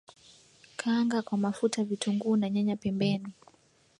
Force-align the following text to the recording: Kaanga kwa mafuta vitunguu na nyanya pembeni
Kaanga 0.77 1.21
kwa 1.21 1.37
mafuta 1.37 1.83
vitunguu 1.83 2.35
na 2.35 2.49
nyanya 2.49 2.75
pembeni 2.75 3.33